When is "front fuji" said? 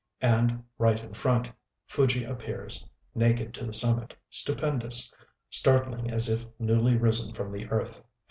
1.13-2.23